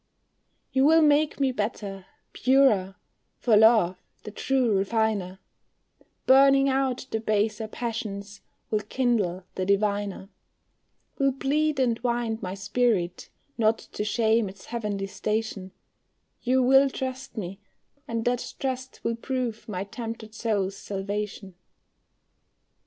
You 0.71 0.83
will 0.83 1.03
make 1.03 1.39
me 1.39 1.51
better, 1.51 2.07
purer, 2.33 2.95
for 3.37 3.55
love, 3.55 4.01
the 4.23 4.31
true 4.31 4.75
refiner, 4.75 5.37
Burning 6.25 6.67
out 6.67 7.05
the 7.11 7.19
baser 7.19 7.67
passions, 7.67 8.41
will 8.71 8.79
kindle 8.79 9.43
the 9.53 9.63
diviner, 9.63 10.29
Will 11.19 11.31
plead 11.33 11.79
and 11.79 11.99
wind 11.99 12.41
my 12.41 12.55
spirit, 12.55 13.29
not 13.59 13.77
to 13.77 14.03
shame 14.03 14.49
its 14.49 14.65
heavenly 14.65 15.05
station, 15.05 15.71
You 16.41 16.63
will 16.63 16.89
trust 16.89 17.37
me, 17.37 17.59
and 18.07 18.25
that 18.25 18.55
trust 18.59 19.01
will 19.03 19.15
prove 19.15 19.69
my 19.69 19.83
tempted 19.83 20.33
soul's 20.33 20.75
salvation. 20.75 21.53